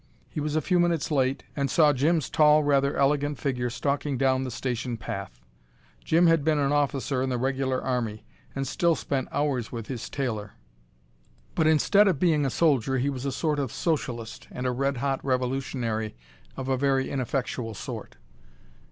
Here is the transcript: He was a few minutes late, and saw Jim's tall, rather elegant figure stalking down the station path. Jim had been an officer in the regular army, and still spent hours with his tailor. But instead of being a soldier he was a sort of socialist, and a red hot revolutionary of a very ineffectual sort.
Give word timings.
He 0.27 0.39
was 0.39 0.55
a 0.55 0.61
few 0.61 0.79
minutes 0.79 1.11
late, 1.11 1.43
and 1.55 1.69
saw 1.69 1.93
Jim's 1.93 2.27
tall, 2.27 2.63
rather 2.63 2.97
elegant 2.97 3.37
figure 3.37 3.69
stalking 3.69 4.17
down 4.17 4.43
the 4.45 4.49
station 4.49 4.97
path. 4.97 5.39
Jim 6.03 6.25
had 6.25 6.43
been 6.43 6.57
an 6.57 6.71
officer 6.71 7.21
in 7.21 7.29
the 7.29 7.37
regular 7.37 7.79
army, 7.83 8.25
and 8.55 8.67
still 8.67 8.95
spent 8.95 9.27
hours 9.31 9.71
with 9.71 9.85
his 9.89 10.09
tailor. 10.09 10.53
But 11.53 11.67
instead 11.67 12.07
of 12.07 12.17
being 12.19 12.47
a 12.47 12.49
soldier 12.49 12.97
he 12.97 13.11
was 13.11 13.25
a 13.25 13.31
sort 13.31 13.59
of 13.59 13.71
socialist, 13.71 14.47
and 14.49 14.65
a 14.65 14.71
red 14.71 14.97
hot 14.97 15.23
revolutionary 15.23 16.15
of 16.57 16.67
a 16.67 16.77
very 16.77 17.07
ineffectual 17.11 17.75
sort. 17.75 18.15